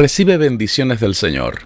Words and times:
Recibe 0.00 0.38
bendiciones 0.38 0.98
del 0.98 1.14
Señor. 1.14 1.64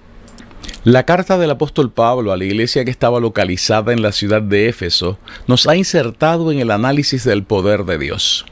La 0.83 1.05
carta 1.05 1.39
del 1.39 1.53
apóstol 1.53 1.93
Pablo 1.93 2.33
a 2.33 2.37
la 2.37 2.45
iglesia 2.45 2.85
que 2.85 2.91
estaba 2.91 3.21
localizada 3.21 3.93
en 3.93 4.03
la 4.03 4.11
ciudad 4.11 4.43
de 4.43 4.69
Éfeso 4.69 5.21
nos 5.47 5.69
ha 5.69 5.77
insertado 5.77 6.51
en 6.51 6.59
el 6.59 6.73
análisis 6.73 7.23
del 7.23 7.45
poder 7.45 7.85
de 7.85 7.97
Dios. 7.97 8.45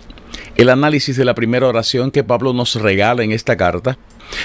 El 0.54 0.68
análisis 0.68 1.16
de 1.16 1.24
la 1.24 1.34
primera 1.34 1.66
oración 1.66 2.12
que 2.12 2.22
Pablo 2.22 2.52
nos 2.52 2.76
regala 2.76 3.24
en 3.24 3.32
esta 3.32 3.56
carta 3.56 3.98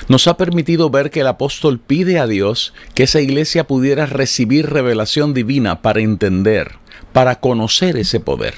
nos 0.08 0.28
ha 0.28 0.38
permitido 0.38 0.90
ver 0.90 1.12
que 1.12 1.20
el 1.20 1.28
apóstol 1.28 1.78
pide 1.78 2.18
a 2.18 2.26
Dios 2.26 2.74
que 2.96 3.04
esa 3.04 3.22
iglesia 3.22 3.68
pudiera 3.68 4.08
recibir 4.08 4.68
revelación 4.72 5.36
divina 5.36 5.84
para 5.84 6.00
entender, 6.00 6.78
para 7.14 7.40
conocer 7.40 7.96
ese 7.96 8.20
poder. 8.20 8.56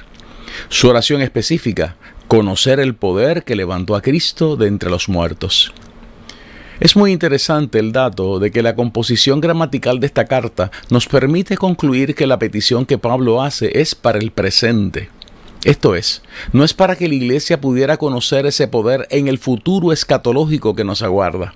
Su 0.70 0.88
oración 0.88 1.20
específica, 1.20 1.96
conocer 2.26 2.80
el 2.80 2.94
poder 2.94 3.44
que 3.44 3.54
levantó 3.54 3.96
a 3.96 4.00
Cristo 4.00 4.56
de 4.56 4.68
entre 4.68 4.88
los 4.88 5.10
muertos. 5.10 5.74
Es 6.80 6.96
muy 6.96 7.12
interesante 7.12 7.78
el 7.78 7.92
dato 7.92 8.38
de 8.38 8.50
que 8.50 8.62
la 8.62 8.74
composición 8.74 9.42
gramatical 9.42 10.00
de 10.00 10.06
esta 10.06 10.24
carta 10.24 10.70
nos 10.88 11.06
permite 11.06 11.58
concluir 11.58 12.14
que 12.14 12.26
la 12.26 12.38
petición 12.38 12.86
que 12.86 12.96
Pablo 12.96 13.42
hace 13.42 13.82
es 13.82 13.94
para 13.94 14.18
el 14.18 14.30
presente. 14.30 15.10
Esto 15.62 15.94
es, 15.94 16.22
no 16.54 16.64
es 16.64 16.72
para 16.72 16.96
que 16.96 17.06
la 17.06 17.16
iglesia 17.16 17.60
pudiera 17.60 17.98
conocer 17.98 18.46
ese 18.46 18.66
poder 18.66 19.06
en 19.10 19.28
el 19.28 19.36
futuro 19.36 19.92
escatológico 19.92 20.74
que 20.74 20.84
nos 20.84 21.02
aguarda. 21.02 21.52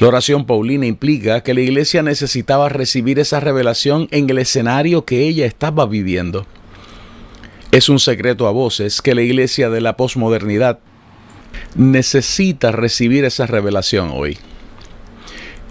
La 0.00 0.08
oración 0.08 0.44
paulina 0.44 0.86
implica 0.86 1.44
que 1.44 1.54
la 1.54 1.60
iglesia 1.60 2.02
necesitaba 2.02 2.68
recibir 2.68 3.20
esa 3.20 3.38
revelación 3.38 4.08
en 4.10 4.28
el 4.28 4.38
escenario 4.38 5.04
que 5.04 5.28
ella 5.28 5.46
estaba 5.46 5.86
viviendo. 5.86 6.46
Es 7.70 7.88
un 7.88 8.00
secreto 8.00 8.48
a 8.48 8.50
voces 8.50 9.02
que 9.02 9.14
la 9.14 9.22
iglesia 9.22 9.70
de 9.70 9.80
la 9.80 9.96
posmodernidad 9.96 10.80
necesita 11.74 12.72
recibir 12.72 13.24
esa 13.24 13.46
revelación 13.46 14.10
hoy. 14.12 14.38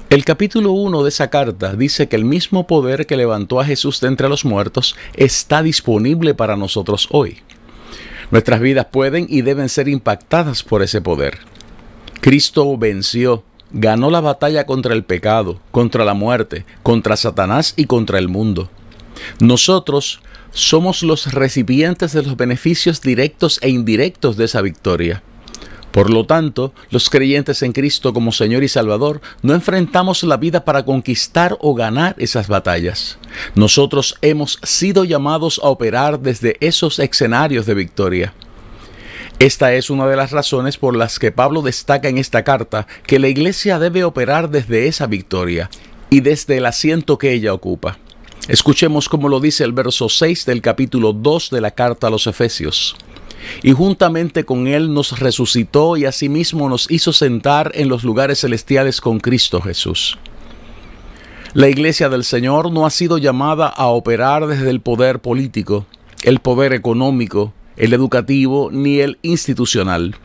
El 0.09 0.25
capítulo 0.25 0.71
1 0.71 1.03
de 1.03 1.09
esa 1.09 1.29
carta 1.29 1.73
dice 1.73 2.09
que 2.09 2.17
el 2.17 2.25
mismo 2.25 2.67
poder 2.67 3.05
que 3.05 3.15
levantó 3.15 3.61
a 3.61 3.65
Jesús 3.65 4.01
de 4.01 4.09
entre 4.09 4.27
los 4.27 4.43
muertos 4.43 4.97
está 5.15 5.63
disponible 5.63 6.33
para 6.33 6.57
nosotros 6.57 7.07
hoy. 7.11 7.37
Nuestras 8.29 8.59
vidas 8.59 8.87
pueden 8.91 9.25
y 9.29 9.41
deben 9.41 9.69
ser 9.69 9.87
impactadas 9.87 10.63
por 10.63 10.83
ese 10.83 11.01
poder. 11.01 11.39
Cristo 12.19 12.77
venció, 12.77 13.43
ganó 13.71 14.09
la 14.09 14.19
batalla 14.19 14.65
contra 14.65 14.93
el 14.93 15.05
pecado, 15.05 15.61
contra 15.71 16.03
la 16.03 16.13
muerte, 16.13 16.65
contra 16.83 17.15
Satanás 17.15 17.73
y 17.77 17.85
contra 17.85 18.19
el 18.19 18.27
mundo. 18.27 18.69
Nosotros 19.39 20.21
somos 20.51 21.03
los 21.03 21.33
recipientes 21.33 22.11
de 22.11 22.23
los 22.23 22.35
beneficios 22.35 23.01
directos 23.01 23.59
e 23.61 23.69
indirectos 23.69 24.35
de 24.35 24.45
esa 24.45 24.61
victoria. 24.61 25.23
Por 25.91 26.09
lo 26.09 26.25
tanto, 26.25 26.73
los 26.89 27.09
creyentes 27.09 27.61
en 27.63 27.73
Cristo 27.73 28.13
como 28.13 28.31
Señor 28.31 28.63
y 28.63 28.69
Salvador 28.69 29.21
no 29.41 29.53
enfrentamos 29.53 30.23
la 30.23 30.37
vida 30.37 30.63
para 30.63 30.85
conquistar 30.85 31.57
o 31.59 31.75
ganar 31.75 32.15
esas 32.17 32.47
batallas. 32.47 33.17
Nosotros 33.55 34.15
hemos 34.21 34.59
sido 34.63 35.03
llamados 35.03 35.59
a 35.61 35.67
operar 35.67 36.19
desde 36.19 36.55
esos 36.61 36.99
escenarios 36.99 37.65
de 37.65 37.73
victoria. 37.73 38.33
Esta 39.39 39.73
es 39.73 39.89
una 39.89 40.07
de 40.07 40.15
las 40.15 40.31
razones 40.31 40.77
por 40.77 40.95
las 40.95 41.19
que 41.19 41.31
Pablo 41.31 41.61
destaca 41.61 42.07
en 42.07 42.17
esta 42.17 42.43
carta 42.43 42.87
que 43.05 43.19
la 43.19 43.27
iglesia 43.27 43.79
debe 43.79 44.03
operar 44.03 44.49
desde 44.49 44.87
esa 44.87 45.07
victoria 45.07 45.69
y 46.09 46.21
desde 46.21 46.57
el 46.57 46.67
asiento 46.67 47.17
que 47.17 47.33
ella 47.33 47.53
ocupa. 47.53 47.97
Escuchemos 48.47 49.09
cómo 49.09 49.29
lo 49.29 49.39
dice 49.39 49.63
el 49.63 49.73
verso 49.73 50.09
6 50.09 50.45
del 50.45 50.61
capítulo 50.61 51.11
2 51.13 51.49
de 51.49 51.61
la 51.61 51.71
carta 51.71 52.07
a 52.07 52.09
los 52.09 52.27
Efesios 52.27 52.95
y 53.63 53.71
juntamente 53.71 54.45
con 54.45 54.67
Él 54.67 54.93
nos 54.93 55.19
resucitó 55.19 55.97
y 55.97 56.05
asimismo 56.05 56.69
nos 56.69 56.89
hizo 56.89 57.13
sentar 57.13 57.71
en 57.75 57.89
los 57.89 58.03
lugares 58.03 58.41
celestiales 58.41 59.01
con 59.01 59.19
Cristo 59.19 59.61
Jesús. 59.61 60.17
La 61.53 61.67
iglesia 61.67 62.07
del 62.07 62.23
Señor 62.23 62.71
no 62.71 62.85
ha 62.85 62.89
sido 62.89 63.17
llamada 63.17 63.67
a 63.67 63.87
operar 63.87 64.47
desde 64.47 64.69
el 64.69 64.79
poder 64.79 65.19
político, 65.19 65.85
el 66.23 66.39
poder 66.39 66.71
económico, 66.71 67.53
el 67.75 67.93
educativo 67.93 68.69
ni 68.71 68.99
el 68.99 69.19
institucional. 69.21 70.15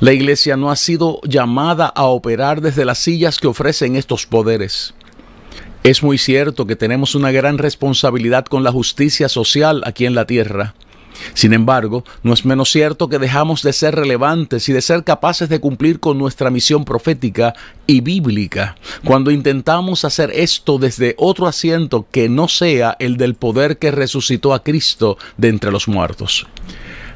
La 0.00 0.12
iglesia 0.12 0.56
no 0.56 0.70
ha 0.70 0.76
sido 0.76 1.20
llamada 1.22 1.86
a 1.86 2.04
operar 2.04 2.60
desde 2.60 2.84
las 2.84 2.98
sillas 2.98 3.38
que 3.38 3.46
ofrecen 3.46 3.94
estos 3.94 4.26
poderes. 4.26 4.94
Es 5.84 6.02
muy 6.02 6.18
cierto 6.18 6.66
que 6.66 6.74
tenemos 6.74 7.14
una 7.14 7.30
gran 7.30 7.58
responsabilidad 7.58 8.44
con 8.46 8.64
la 8.64 8.72
justicia 8.72 9.28
social 9.28 9.82
aquí 9.84 10.04
en 10.04 10.16
la 10.16 10.26
tierra, 10.26 10.74
sin 11.34 11.52
embargo, 11.52 12.04
no 12.22 12.32
es 12.32 12.44
menos 12.44 12.70
cierto 12.70 13.08
que 13.08 13.18
dejamos 13.18 13.62
de 13.62 13.72
ser 13.72 13.94
relevantes 13.94 14.68
y 14.68 14.72
de 14.72 14.82
ser 14.82 15.04
capaces 15.04 15.48
de 15.48 15.60
cumplir 15.60 16.00
con 16.00 16.18
nuestra 16.18 16.50
misión 16.50 16.84
profética 16.84 17.54
y 17.86 18.00
bíblica 18.00 18.76
cuando 19.04 19.30
intentamos 19.30 20.04
hacer 20.04 20.30
esto 20.34 20.78
desde 20.78 21.14
otro 21.18 21.46
asiento 21.46 22.06
que 22.10 22.28
no 22.28 22.48
sea 22.48 22.96
el 22.98 23.16
del 23.16 23.34
poder 23.34 23.78
que 23.78 23.90
resucitó 23.90 24.54
a 24.54 24.62
Cristo 24.62 25.18
de 25.36 25.48
entre 25.48 25.70
los 25.70 25.88
muertos. 25.88 26.46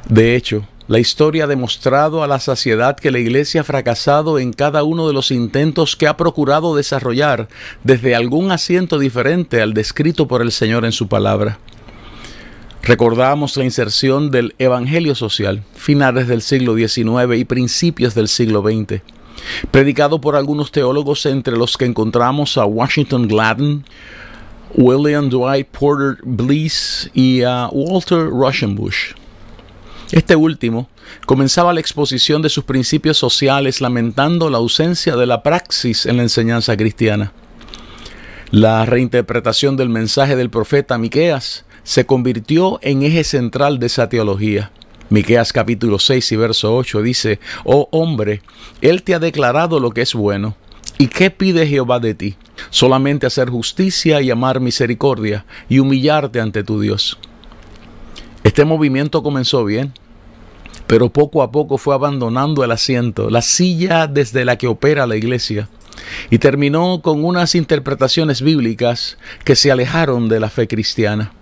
De 0.07 0.35
hecho, 0.35 0.65
la 0.87 0.99
historia 0.99 1.45
ha 1.45 1.47
demostrado 1.47 2.23
a 2.23 2.27
la 2.27 2.39
saciedad 2.39 2.97
que 2.97 3.11
la 3.11 3.19
Iglesia 3.19 3.61
ha 3.61 3.63
fracasado 3.63 4.39
en 4.39 4.51
cada 4.51 4.83
uno 4.83 5.07
de 5.07 5.13
los 5.13 5.31
intentos 5.31 5.95
que 5.95 6.07
ha 6.07 6.17
procurado 6.17 6.75
desarrollar 6.75 7.47
desde 7.83 8.13
algún 8.13 8.51
asiento 8.51 8.99
diferente 8.99 9.61
al 9.61 9.73
descrito 9.73 10.27
por 10.27 10.41
el 10.41 10.51
Señor 10.51 10.83
en 10.83 10.91
su 10.91 11.07
palabra. 11.07 11.59
Recordamos 12.83 13.57
la 13.57 13.63
inserción 13.63 14.31
del 14.31 14.55
Evangelio 14.57 15.13
Social, 15.13 15.63
finales 15.75 16.27
del 16.27 16.41
siglo 16.41 16.75
XIX 16.75 17.37
y 17.37 17.45
principios 17.45 18.15
del 18.15 18.27
siglo 18.27 18.63
XX, 18.63 19.01
predicado 19.69 20.19
por 20.19 20.35
algunos 20.35 20.71
teólogos 20.71 21.27
entre 21.27 21.55
los 21.57 21.77
que 21.77 21.85
encontramos 21.85 22.57
a 22.57 22.65
Washington 22.65 23.27
Gladden, 23.27 23.85
William 24.73 25.29
Dwight 25.29 25.67
Porter 25.67 26.17
Bliss 26.23 27.11
y 27.13 27.43
a 27.43 27.69
Walter 27.71 28.25
Russienbush. 28.25 29.13
Este 30.11 30.35
último 30.35 30.89
comenzaba 31.27 31.73
la 31.73 31.81
exposición 31.81 32.41
de 32.41 32.49
sus 32.49 32.63
principios 32.63 33.15
sociales 33.15 33.79
lamentando 33.79 34.49
la 34.49 34.57
ausencia 34.57 35.15
de 35.15 35.27
la 35.27 35.43
praxis 35.43 36.07
en 36.07 36.17
la 36.17 36.23
enseñanza 36.23 36.75
cristiana. 36.75 37.31
La 38.49 38.85
reinterpretación 38.85 39.77
del 39.77 39.89
mensaje 39.89 40.35
del 40.35 40.49
profeta 40.49 40.97
Miqueas 40.97 41.63
se 41.83 42.05
convirtió 42.05 42.79
en 42.81 43.03
eje 43.03 43.23
central 43.23 43.79
de 43.79 43.87
esa 43.87 44.09
teología. 44.09 44.71
Miqueas 45.09 45.51
capítulo 45.51 45.99
6 45.99 46.31
y 46.31 46.35
verso 46.37 46.75
8 46.75 47.01
dice, 47.01 47.39
Oh 47.65 47.89
hombre, 47.91 48.41
Él 48.81 49.03
te 49.03 49.13
ha 49.13 49.19
declarado 49.19 49.79
lo 49.79 49.91
que 49.91 50.01
es 50.01 50.13
bueno. 50.13 50.55
¿Y 50.97 51.07
qué 51.07 51.31
pide 51.31 51.67
Jehová 51.67 51.99
de 51.99 52.13
ti? 52.13 52.35
Solamente 52.69 53.25
hacer 53.25 53.49
justicia 53.49 54.21
y 54.21 54.31
amar 54.31 54.59
misericordia 54.59 55.45
y 55.67 55.79
humillarte 55.79 56.39
ante 56.39 56.63
tu 56.63 56.79
Dios. 56.79 57.17
Este 58.43 58.65
movimiento 58.65 59.21
comenzó 59.21 59.65
bien, 59.65 59.93
pero 60.87 61.09
poco 61.09 61.43
a 61.43 61.51
poco 61.51 61.77
fue 61.77 61.95
abandonando 61.95 62.63
el 62.63 62.71
asiento, 62.71 63.29
la 63.29 63.41
silla 63.41 64.07
desde 64.07 64.45
la 64.45 64.57
que 64.57 64.67
opera 64.67 65.07
la 65.07 65.15
iglesia, 65.15 65.69
y 66.29 66.37
terminó 66.37 67.01
con 67.01 67.23
unas 67.25 67.55
interpretaciones 67.55 68.41
bíblicas 68.41 69.17
que 69.43 69.55
se 69.55 69.71
alejaron 69.71 70.29
de 70.29 70.39
la 70.39 70.49
fe 70.49 70.67
cristiana. 70.67 71.33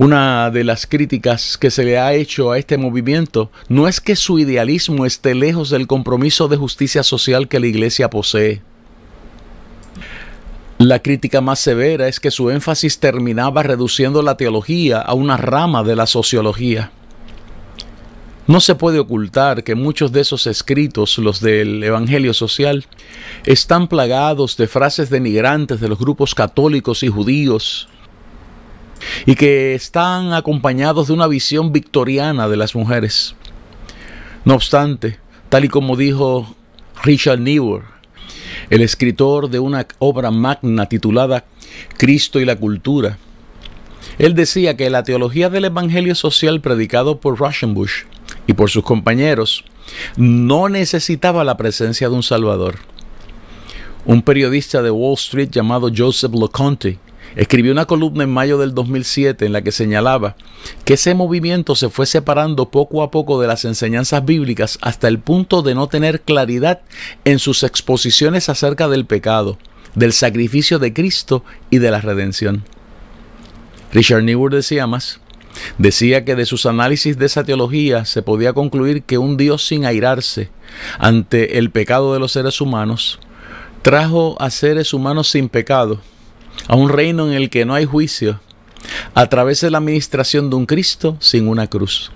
Una 0.00 0.52
de 0.52 0.62
las 0.62 0.86
críticas 0.86 1.58
que 1.58 1.72
se 1.72 1.82
le 1.82 1.98
ha 1.98 2.14
hecho 2.14 2.52
a 2.52 2.58
este 2.58 2.78
movimiento 2.78 3.50
no 3.68 3.88
es 3.88 4.00
que 4.00 4.14
su 4.14 4.38
idealismo 4.38 5.04
esté 5.04 5.34
lejos 5.34 5.70
del 5.70 5.88
compromiso 5.88 6.46
de 6.46 6.56
justicia 6.56 7.02
social 7.02 7.48
que 7.48 7.58
la 7.58 7.66
Iglesia 7.66 8.08
posee. 8.08 8.62
La 10.78 11.00
crítica 11.00 11.40
más 11.40 11.58
severa 11.58 12.06
es 12.06 12.20
que 12.20 12.30
su 12.30 12.48
énfasis 12.50 13.00
terminaba 13.00 13.64
reduciendo 13.64 14.22
la 14.22 14.36
teología 14.36 15.00
a 15.00 15.14
una 15.14 15.36
rama 15.36 15.82
de 15.82 15.96
la 15.96 16.06
sociología. 16.06 16.92
No 18.46 18.60
se 18.60 18.76
puede 18.76 19.00
ocultar 19.00 19.64
que 19.64 19.74
muchos 19.74 20.12
de 20.12 20.20
esos 20.20 20.46
escritos, 20.46 21.18
los 21.18 21.40
del 21.40 21.82
Evangelio 21.82 22.34
Social, 22.34 22.86
están 23.44 23.88
plagados 23.88 24.56
de 24.58 24.68
frases 24.68 25.10
denigrantes 25.10 25.80
de 25.80 25.88
los 25.88 25.98
grupos 25.98 26.36
católicos 26.36 27.02
y 27.02 27.08
judíos 27.08 27.88
y 29.26 29.34
que 29.34 29.74
están 29.74 30.32
acompañados 30.32 31.08
de 31.08 31.12
una 31.12 31.26
visión 31.26 31.72
victoriana 31.72 32.48
de 32.48 32.56
las 32.56 32.74
mujeres. 32.74 33.34
No 34.44 34.54
obstante, 34.54 35.18
tal 35.48 35.64
y 35.64 35.68
como 35.68 35.96
dijo 35.96 36.54
Richard 37.02 37.40
Niebuhr, 37.40 37.84
el 38.70 38.82
escritor 38.82 39.50
de 39.50 39.58
una 39.58 39.86
obra 39.98 40.30
magna 40.30 40.86
titulada 40.86 41.44
Cristo 41.96 42.40
y 42.40 42.44
la 42.44 42.56
cultura, 42.56 43.18
él 44.18 44.34
decía 44.34 44.76
que 44.76 44.90
la 44.90 45.02
teología 45.02 45.48
del 45.48 45.66
Evangelio 45.66 46.14
social 46.14 46.60
predicado 46.60 47.20
por 47.20 47.40
Rauschenbusch 47.40 48.04
y 48.46 48.52
por 48.54 48.70
sus 48.70 48.82
compañeros 48.82 49.64
no 50.16 50.68
necesitaba 50.68 51.44
la 51.44 51.56
presencia 51.56 52.08
de 52.08 52.14
un 52.14 52.22
Salvador. 52.22 52.76
Un 54.04 54.22
periodista 54.22 54.82
de 54.82 54.90
Wall 54.90 55.14
Street 55.14 55.50
llamado 55.50 55.90
Joseph 55.94 56.32
LeConte 56.34 56.98
escribió 57.36 57.72
una 57.72 57.86
columna 57.86 58.24
en 58.24 58.30
mayo 58.30 58.58
del 58.58 58.74
2007 58.74 59.46
en 59.46 59.52
la 59.52 59.62
que 59.62 59.72
señalaba 59.72 60.36
que 60.84 60.94
ese 60.94 61.14
movimiento 61.14 61.74
se 61.74 61.88
fue 61.88 62.06
separando 62.06 62.70
poco 62.70 63.02
a 63.02 63.10
poco 63.10 63.40
de 63.40 63.46
las 63.46 63.64
enseñanzas 63.64 64.24
bíblicas 64.24 64.78
hasta 64.80 65.08
el 65.08 65.18
punto 65.18 65.62
de 65.62 65.74
no 65.74 65.88
tener 65.88 66.22
claridad 66.22 66.80
en 67.24 67.38
sus 67.38 67.62
exposiciones 67.62 68.48
acerca 68.48 68.88
del 68.88 69.06
pecado, 69.06 69.58
del 69.94 70.12
sacrificio 70.12 70.78
de 70.78 70.92
Cristo 70.92 71.44
y 71.70 71.78
de 71.78 71.90
la 71.90 72.00
redención. 72.00 72.64
Richard 73.92 74.22
Niebuhr 74.22 74.52
decía 74.52 74.86
más, 74.86 75.20
decía 75.78 76.24
que 76.24 76.36
de 76.36 76.46
sus 76.46 76.66
análisis 76.66 77.18
de 77.18 77.26
esa 77.26 77.44
teología 77.44 78.04
se 78.04 78.22
podía 78.22 78.52
concluir 78.52 79.02
que 79.02 79.18
un 79.18 79.36
Dios 79.36 79.66
sin 79.66 79.84
airarse 79.84 80.50
ante 80.98 81.58
el 81.58 81.70
pecado 81.70 82.12
de 82.12 82.20
los 82.20 82.32
seres 82.32 82.60
humanos 82.60 83.18
trajo 83.82 84.36
a 84.40 84.50
seres 84.50 84.92
humanos 84.92 85.28
sin 85.28 85.48
pecado 85.48 86.00
a 86.66 86.76
un 86.76 86.88
reino 86.88 87.26
en 87.26 87.34
el 87.34 87.50
que 87.50 87.64
no 87.64 87.74
hay 87.74 87.84
juicio 87.84 88.40
a 89.14 89.26
través 89.26 89.60
de 89.60 89.70
la 89.70 89.78
administración 89.78 90.50
de 90.50 90.56
un 90.56 90.66
Cristo 90.66 91.16
sin 91.20 91.48
una 91.48 91.66
cruz. 91.66 92.10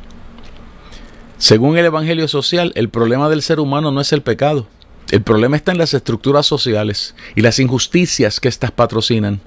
Según 1.38 1.76
el 1.76 1.86
Evangelio 1.86 2.28
social, 2.28 2.72
el 2.76 2.88
problema 2.88 3.28
del 3.28 3.42
ser 3.42 3.60
humano 3.60 3.90
no 3.90 4.00
es 4.00 4.12
el 4.12 4.22
pecado. 4.22 4.66
El 5.10 5.22
problema 5.22 5.56
está 5.56 5.72
en 5.72 5.78
las 5.78 5.92
estructuras 5.92 6.46
sociales 6.46 7.14
y 7.34 7.40
las 7.40 7.58
injusticias 7.58 8.40
que 8.40 8.48
éstas 8.48 8.70
patrocinan. 8.70 9.40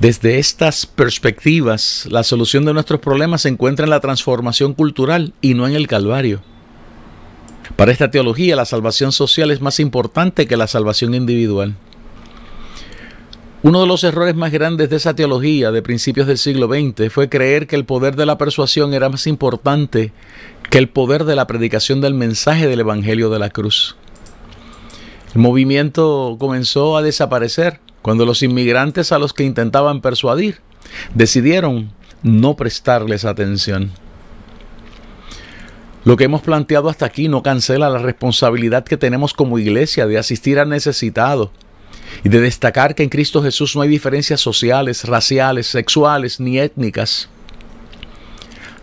Desde 0.00 0.38
estas 0.38 0.86
perspectivas, 0.86 2.08
la 2.10 2.22
solución 2.22 2.64
de 2.64 2.72
nuestros 2.72 3.00
problemas 3.00 3.42
se 3.42 3.48
encuentra 3.48 3.84
en 3.84 3.90
la 3.90 4.00
transformación 4.00 4.74
cultural 4.74 5.34
y 5.40 5.54
no 5.54 5.66
en 5.68 5.74
el 5.74 5.86
Calvario. 5.86 6.40
Para 7.76 7.92
esta 7.92 8.10
teología, 8.10 8.56
la 8.56 8.64
salvación 8.64 9.12
social 9.12 9.50
es 9.50 9.60
más 9.60 9.80
importante 9.80 10.46
que 10.46 10.56
la 10.56 10.66
salvación 10.66 11.14
individual. 11.14 11.74
Uno 13.66 13.80
de 13.80 13.88
los 13.88 14.04
errores 14.04 14.36
más 14.36 14.52
grandes 14.52 14.90
de 14.90 14.94
esa 14.94 15.16
teología 15.16 15.72
de 15.72 15.82
principios 15.82 16.28
del 16.28 16.38
siglo 16.38 16.68
XX 16.68 17.12
fue 17.12 17.28
creer 17.28 17.66
que 17.66 17.74
el 17.74 17.84
poder 17.84 18.14
de 18.14 18.24
la 18.24 18.38
persuasión 18.38 18.94
era 18.94 19.08
más 19.08 19.26
importante 19.26 20.12
que 20.70 20.78
el 20.78 20.88
poder 20.88 21.24
de 21.24 21.34
la 21.34 21.48
predicación 21.48 22.00
del 22.00 22.14
mensaje 22.14 22.68
del 22.68 22.78
Evangelio 22.78 23.28
de 23.28 23.40
la 23.40 23.50
Cruz. 23.50 23.96
El 25.34 25.40
movimiento 25.40 26.36
comenzó 26.38 26.96
a 26.96 27.02
desaparecer 27.02 27.80
cuando 28.02 28.24
los 28.24 28.44
inmigrantes 28.44 29.10
a 29.10 29.18
los 29.18 29.32
que 29.32 29.42
intentaban 29.42 30.00
persuadir 30.00 30.60
decidieron 31.14 31.90
no 32.22 32.54
prestarles 32.54 33.24
atención. 33.24 33.90
Lo 36.04 36.16
que 36.16 36.22
hemos 36.22 36.42
planteado 36.42 36.88
hasta 36.88 37.06
aquí 37.06 37.26
no 37.26 37.42
cancela 37.42 37.90
la 37.90 37.98
responsabilidad 37.98 38.84
que 38.84 38.96
tenemos 38.96 39.34
como 39.34 39.58
iglesia 39.58 40.06
de 40.06 40.18
asistir 40.18 40.60
al 40.60 40.68
necesitado 40.68 41.50
y 42.24 42.28
de 42.28 42.40
destacar 42.40 42.94
que 42.94 43.02
en 43.02 43.08
Cristo 43.08 43.42
Jesús 43.42 43.76
no 43.76 43.82
hay 43.82 43.88
diferencias 43.88 44.40
sociales, 44.40 45.04
raciales, 45.04 45.66
sexuales 45.66 46.40
ni 46.40 46.58
étnicas. 46.58 47.28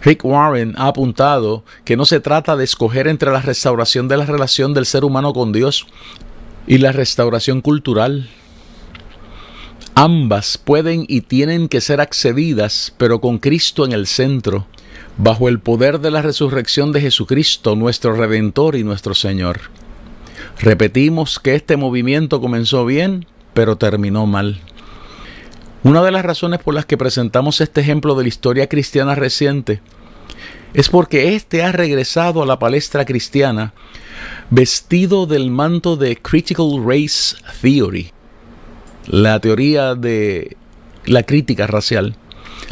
Rick 0.03 0.25
Warren 0.25 0.73
ha 0.77 0.88
apuntado 0.88 1.63
que 1.85 1.95
no 1.95 2.05
se 2.05 2.19
trata 2.19 2.57
de 2.57 2.65
escoger 2.65 3.07
entre 3.07 3.31
la 3.31 3.41
restauración 3.41 4.07
de 4.07 4.17
la 4.17 4.25
relación 4.25 4.73
del 4.73 4.85
ser 4.85 5.05
humano 5.05 5.33
con 5.33 5.53
Dios 5.53 5.88
y 6.67 6.77
la 6.79 6.91
restauración 6.91 7.61
cultural. 7.61 8.29
Ambas 9.95 10.57
pueden 10.57 11.05
y 11.07 11.21
tienen 11.21 11.69
que 11.69 11.79
ser 11.79 12.01
accedidas, 12.01 12.94
pero 12.97 13.21
con 13.21 13.38
Cristo 13.38 13.85
en 13.85 13.94
el 13.94 14.07
centro, 14.07 14.67
bajo 15.17 15.47
el 15.47 15.59
poder 15.59 16.00
de 16.00 16.11
la 16.11 16.21
resurrección 16.21 16.91
de 16.91 17.01
Jesucristo, 17.01 17.75
nuestro 17.75 18.13
Redentor 18.15 18.75
y 18.75 18.83
nuestro 18.83 19.13
Señor. 19.13 19.61
Repetimos 20.59 21.39
que 21.39 21.55
este 21.55 21.77
movimiento 21.77 22.39
comenzó 22.39 22.85
bien, 22.85 23.25
pero 23.53 23.75
terminó 23.75 24.25
mal. 24.25 24.59
Una 25.83 26.01
de 26.01 26.11
las 26.11 26.23
razones 26.23 26.59
por 26.61 26.73
las 26.73 26.85
que 26.85 26.97
presentamos 26.97 27.59
este 27.59 27.81
ejemplo 27.81 28.15
de 28.15 28.23
la 28.23 28.29
historia 28.29 28.67
cristiana 28.67 29.15
reciente 29.15 29.81
es 30.73 30.89
porque 30.89 31.35
éste 31.35 31.61
ha 31.61 31.71
regresado 31.71 32.41
a 32.41 32.45
la 32.45 32.57
palestra 32.57 33.05
cristiana 33.05 33.73
vestido 34.50 35.25
del 35.25 35.51
manto 35.51 35.97
de 35.97 36.15
Critical 36.15 36.81
Race 36.85 37.35
Theory, 37.61 38.11
la 39.07 39.39
teoría 39.39 39.95
de 39.95 40.55
la 41.05 41.23
crítica 41.23 41.67
racial, 41.67 42.15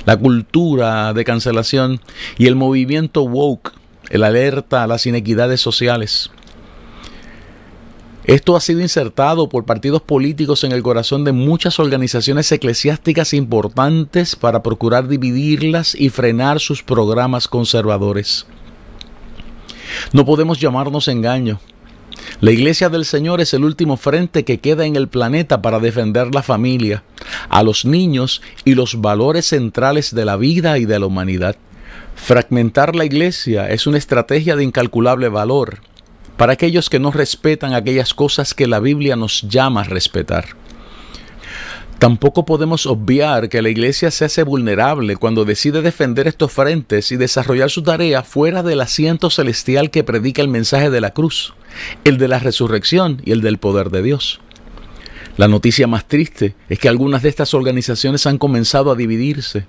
la 0.05 0.17
cultura 0.17 1.13
de 1.13 1.25
cancelación 1.25 1.99
y 2.37 2.47
el 2.47 2.55
movimiento 2.55 3.23
woke, 3.23 3.73
el 4.09 4.23
alerta 4.23 4.83
a 4.83 4.87
las 4.87 5.05
inequidades 5.05 5.61
sociales. 5.61 6.31
Esto 8.25 8.55
ha 8.55 8.61
sido 8.61 8.81
insertado 8.81 9.49
por 9.49 9.65
partidos 9.65 10.03
políticos 10.03 10.63
en 10.63 10.71
el 10.71 10.83
corazón 10.83 11.23
de 11.23 11.31
muchas 11.31 11.79
organizaciones 11.79 12.51
eclesiásticas 12.51 13.33
importantes 13.33 14.35
para 14.35 14.61
procurar 14.61 15.07
dividirlas 15.07 15.95
y 15.95 16.09
frenar 16.09 16.59
sus 16.59 16.83
programas 16.83 17.47
conservadores. 17.47 18.45
No 20.13 20.23
podemos 20.23 20.59
llamarnos 20.59 21.07
engaño. 21.07 21.59
La 22.41 22.51
Iglesia 22.51 22.89
del 22.89 23.05
Señor 23.05 23.41
es 23.41 23.55
el 23.55 23.63
último 23.63 23.97
frente 23.97 24.45
que 24.45 24.59
queda 24.59 24.85
en 24.85 24.95
el 24.95 25.07
planeta 25.07 25.63
para 25.63 25.79
defender 25.79 26.33
la 26.33 26.43
familia, 26.43 27.03
a 27.49 27.63
los 27.63 27.85
niños 27.85 28.43
y 28.63 28.75
los 28.75 29.01
valores 29.01 29.47
centrales 29.47 30.13
de 30.13 30.25
la 30.25 30.37
vida 30.37 30.77
y 30.77 30.85
de 30.85 30.99
la 30.99 31.07
humanidad. 31.07 31.55
Fragmentar 32.15 32.95
la 32.95 33.05
Iglesia 33.05 33.69
es 33.71 33.87
una 33.87 33.97
estrategia 33.97 34.55
de 34.55 34.63
incalculable 34.63 35.27
valor 35.27 35.79
para 36.41 36.53
aquellos 36.53 36.89
que 36.89 36.97
no 36.97 37.11
respetan 37.11 37.75
aquellas 37.75 38.15
cosas 38.15 38.55
que 38.55 38.65
la 38.65 38.79
Biblia 38.79 39.15
nos 39.15 39.43
llama 39.43 39.81
a 39.81 39.83
respetar. 39.83 40.55
Tampoco 41.99 42.45
podemos 42.45 42.87
obviar 42.87 43.47
que 43.47 43.61
la 43.61 43.69
iglesia 43.69 44.09
se 44.09 44.25
hace 44.25 44.41
vulnerable 44.41 45.17
cuando 45.17 45.45
decide 45.45 45.83
defender 45.83 46.27
estos 46.27 46.51
frentes 46.51 47.11
y 47.11 47.17
desarrollar 47.17 47.69
su 47.69 47.83
tarea 47.83 48.23
fuera 48.23 48.63
del 48.63 48.81
asiento 48.81 49.29
celestial 49.29 49.91
que 49.91 50.03
predica 50.03 50.41
el 50.41 50.47
mensaje 50.47 50.89
de 50.89 50.99
la 50.99 51.11
cruz, 51.11 51.53
el 52.05 52.17
de 52.17 52.27
la 52.27 52.39
resurrección 52.39 53.21
y 53.23 53.33
el 53.33 53.41
del 53.41 53.59
poder 53.59 53.91
de 53.91 54.01
Dios. 54.01 54.41
La 55.37 55.47
noticia 55.47 55.85
más 55.85 56.07
triste 56.07 56.55
es 56.69 56.79
que 56.79 56.89
algunas 56.89 57.21
de 57.21 57.29
estas 57.29 57.53
organizaciones 57.53 58.25
han 58.25 58.39
comenzado 58.39 58.89
a 58.89 58.95
dividirse. 58.95 59.67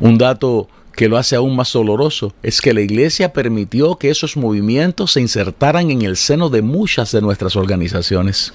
Un 0.00 0.18
dato 0.18 0.68
que 0.94 1.08
lo 1.08 1.16
hace 1.16 1.36
aún 1.36 1.56
más 1.56 1.72
doloroso 1.72 2.34
es 2.42 2.60
que 2.60 2.74
la 2.74 2.80
Iglesia 2.80 3.32
permitió 3.32 3.96
que 3.96 4.10
esos 4.10 4.36
movimientos 4.36 5.12
se 5.12 5.20
insertaran 5.20 5.90
en 5.90 6.02
el 6.02 6.16
seno 6.16 6.48
de 6.48 6.62
muchas 6.62 7.12
de 7.12 7.20
nuestras 7.20 7.56
organizaciones. 7.56 8.52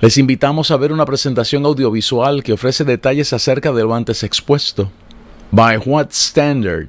Les 0.00 0.18
invitamos 0.18 0.70
a 0.70 0.76
ver 0.76 0.92
una 0.92 1.06
presentación 1.06 1.64
audiovisual 1.64 2.42
que 2.42 2.52
ofrece 2.52 2.84
detalles 2.84 3.32
acerca 3.32 3.72
de 3.72 3.82
lo 3.82 3.94
antes 3.94 4.22
expuesto. 4.22 4.90
By 5.50 5.78
What 5.78 6.08
Standard? 6.10 6.88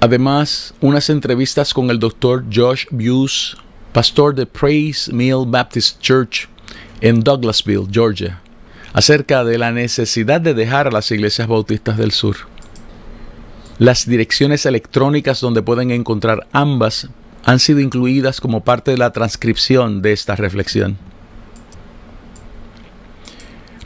Además, 0.00 0.74
unas 0.80 1.10
entrevistas 1.10 1.72
con 1.72 1.90
el 1.90 1.98
Dr. 1.98 2.44
Josh 2.52 2.86
Buse, 2.90 3.56
pastor 3.92 4.34
de 4.34 4.46
Praise 4.46 5.12
Mill 5.12 5.44
Baptist 5.46 6.00
Church 6.00 6.48
en 7.00 7.22
Douglasville, 7.22 7.86
Georgia, 7.90 8.40
acerca 8.94 9.44
de 9.44 9.58
la 9.58 9.70
necesidad 9.70 10.40
de 10.40 10.54
dejar 10.54 10.88
a 10.88 10.90
las 10.90 11.10
iglesias 11.10 11.46
bautistas 11.46 11.98
del 11.98 12.10
sur. 12.10 12.36
Las 13.80 14.04
direcciones 14.04 14.66
electrónicas 14.66 15.40
donde 15.40 15.62
pueden 15.62 15.90
encontrar 15.90 16.46
ambas 16.52 17.08
han 17.46 17.58
sido 17.58 17.80
incluidas 17.80 18.38
como 18.38 18.62
parte 18.62 18.90
de 18.90 18.98
la 18.98 19.10
transcripción 19.10 20.02
de 20.02 20.12
esta 20.12 20.36
reflexión. 20.36 20.98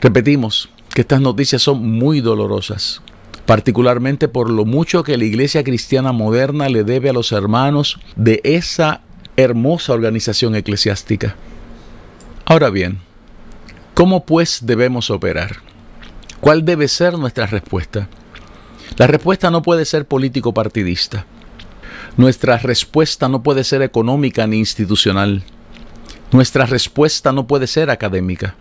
Repetimos 0.01 0.69
que 0.93 0.99
estas 0.99 1.21
noticias 1.21 1.61
son 1.61 1.81
muy 1.81 2.19
dolorosas, 2.19 3.01
particularmente 3.45 4.27
por 4.27 4.49
lo 4.49 4.65
mucho 4.65 5.01
que 5.01 5.17
la 5.17 5.23
iglesia 5.23 5.63
cristiana 5.63 6.11
moderna 6.11 6.67
le 6.67 6.83
debe 6.83 7.09
a 7.09 7.13
los 7.13 7.31
hermanos 7.31 7.97
de 8.17 8.41
esa 8.43 8.99
hermosa 9.37 9.93
organización 9.93 10.55
eclesiástica. 10.55 11.37
Ahora 12.43 12.69
bien, 12.69 12.99
¿cómo 13.93 14.25
pues 14.25 14.59
debemos 14.65 15.09
operar? 15.09 15.59
¿Cuál 16.41 16.65
debe 16.65 16.89
ser 16.89 17.17
nuestra 17.17 17.45
respuesta? 17.45 18.09
La 18.97 19.07
respuesta 19.07 19.51
no 19.51 19.61
puede 19.61 19.83
ser 19.83 20.05
político 20.05 20.53
partidista. 20.53 21.25
Nuestra 22.15 22.57
respuesta 22.57 23.27
no 23.27 23.43
puede 23.43 23.65
ser 23.65 23.81
económica 23.81 24.47
ni 24.47 24.57
institucional. 24.57 25.43
Nuestra 26.31 26.65
respuesta 26.65 27.33
no 27.33 27.45
puede 27.45 27.67
ser 27.67 27.89
académica. 27.89 28.55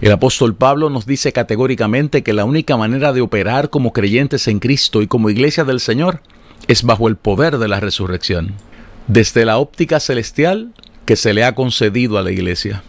El 0.00 0.12
apóstol 0.12 0.54
Pablo 0.54 0.88
nos 0.88 1.04
dice 1.04 1.32
categóricamente 1.32 2.22
que 2.22 2.32
la 2.32 2.44
única 2.44 2.76
manera 2.76 3.12
de 3.12 3.20
operar 3.20 3.70
como 3.70 3.92
creyentes 3.92 4.46
en 4.46 4.60
Cristo 4.60 5.02
y 5.02 5.08
como 5.08 5.30
iglesia 5.30 5.64
del 5.64 5.80
Señor 5.80 6.20
es 6.68 6.84
bajo 6.84 7.08
el 7.08 7.16
poder 7.16 7.58
de 7.58 7.68
la 7.68 7.80
resurrección, 7.80 8.54
desde 9.08 9.44
la 9.44 9.58
óptica 9.58 9.98
celestial 9.98 10.72
que 11.04 11.16
se 11.16 11.34
le 11.34 11.44
ha 11.44 11.56
concedido 11.56 12.18
a 12.18 12.22
la 12.22 12.30
iglesia. 12.30 12.82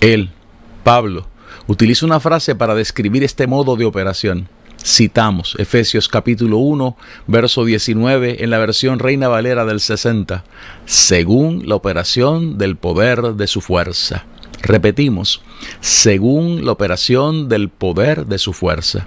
Él, 0.00 0.30
Pablo, 0.84 1.26
utiliza 1.66 2.06
una 2.06 2.20
frase 2.20 2.54
para 2.54 2.76
describir 2.76 3.24
este 3.24 3.46
modo 3.48 3.76
de 3.76 3.84
operación. 3.84 4.48
Citamos 4.84 5.54
Efesios 5.58 6.08
capítulo 6.08 6.58
1, 6.58 6.96
verso 7.28 7.64
19 7.64 8.42
en 8.42 8.50
la 8.50 8.58
versión 8.58 8.98
Reina 8.98 9.28
Valera 9.28 9.64
del 9.64 9.78
60, 9.78 10.42
según 10.86 11.68
la 11.68 11.76
operación 11.76 12.58
del 12.58 12.76
poder 12.76 13.34
de 13.34 13.46
su 13.46 13.60
fuerza. 13.60 14.26
Repetimos, 14.60 15.42
según 15.80 16.64
la 16.64 16.72
operación 16.72 17.48
del 17.48 17.68
poder 17.68 18.26
de 18.26 18.38
su 18.38 18.52
fuerza. 18.52 19.06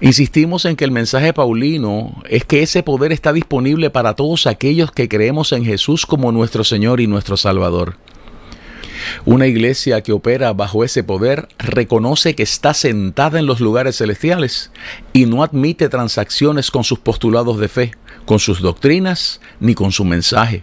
Insistimos 0.00 0.64
en 0.64 0.74
que 0.74 0.84
el 0.84 0.90
mensaje 0.90 1.32
paulino 1.32 2.20
es 2.28 2.44
que 2.44 2.62
ese 2.62 2.82
poder 2.82 3.12
está 3.12 3.32
disponible 3.32 3.90
para 3.90 4.14
todos 4.14 4.48
aquellos 4.48 4.90
que 4.90 5.08
creemos 5.08 5.52
en 5.52 5.64
Jesús 5.64 6.04
como 6.04 6.32
nuestro 6.32 6.64
Señor 6.64 7.00
y 7.00 7.06
nuestro 7.06 7.36
Salvador. 7.36 7.96
Una 9.24 9.46
iglesia 9.46 10.02
que 10.02 10.12
opera 10.12 10.52
bajo 10.52 10.84
ese 10.84 11.04
poder 11.04 11.48
reconoce 11.58 12.34
que 12.34 12.42
está 12.42 12.74
sentada 12.74 13.38
en 13.38 13.46
los 13.46 13.60
lugares 13.60 13.96
celestiales 13.96 14.70
y 15.12 15.26
no 15.26 15.42
admite 15.42 15.88
transacciones 15.88 16.70
con 16.70 16.84
sus 16.84 16.98
postulados 16.98 17.58
de 17.58 17.68
fe, 17.68 17.90
con 18.24 18.38
sus 18.38 18.60
doctrinas 18.60 19.40
ni 19.60 19.74
con 19.74 19.92
su 19.92 20.04
mensaje. 20.04 20.62